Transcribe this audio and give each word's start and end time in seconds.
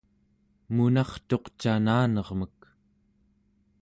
munartuq 0.75 1.45
cananermek 1.61 2.59